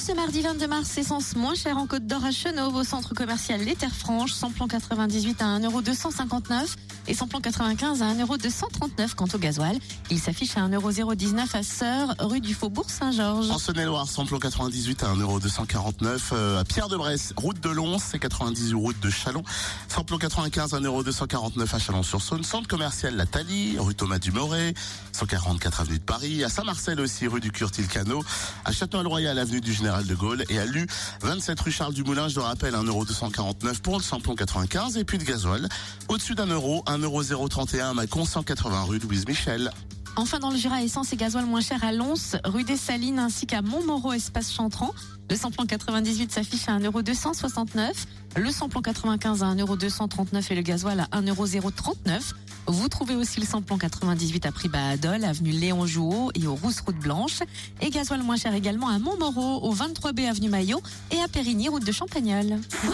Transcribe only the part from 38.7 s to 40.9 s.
rue Louise Michel. Enfin, dans le Jura,